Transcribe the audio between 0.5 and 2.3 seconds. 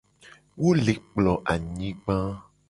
Wo le kplo anyigba.